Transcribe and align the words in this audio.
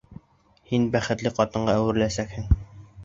Һин 0.71 0.87
бәхетле 0.95 1.33
ҡатынға 1.41 1.77
әүереләсәкһең. 1.83 2.49